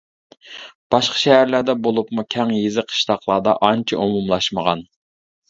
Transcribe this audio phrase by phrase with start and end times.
[0.95, 4.85] باشقا شەھەرلەردە بولۇپمۇ كەڭ يېزا-قىشلاقلاردا ئانچە ئومۇملاشمىغان.